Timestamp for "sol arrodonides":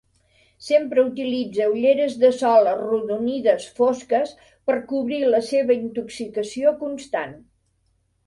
2.37-3.67